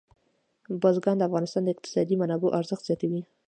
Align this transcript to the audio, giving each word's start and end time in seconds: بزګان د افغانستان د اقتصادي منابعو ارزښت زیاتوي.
بزګان 0.81 1.15
د 1.17 1.21
افغانستان 1.29 1.61
د 1.63 1.69
اقتصادي 1.73 2.15
منابعو 2.21 2.55
ارزښت 2.59 2.83
زیاتوي. 2.87 3.21